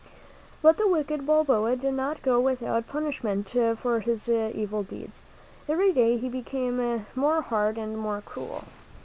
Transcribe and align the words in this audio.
But 0.63 0.79
the 0.79 0.87
wicked 0.87 1.27
Balboa 1.27 1.75
did 1.75 1.93
not 1.93 2.23
go 2.23 2.39
without 2.39 2.87
punishment 2.87 3.47
for 3.51 3.75
all 3.85 3.99
his 3.99 4.27
evil 4.27 4.81
deeds. 4.81 5.25
Every 5.69 5.93
day 5.93 6.17
he 6.17 6.27
became 6.27 7.05
more 7.13 7.41
hard 7.43 7.77
and 7.77 7.95
more 7.95 8.21
cruel. 8.25 8.63